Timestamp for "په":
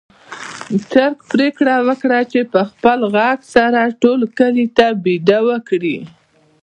2.53-2.61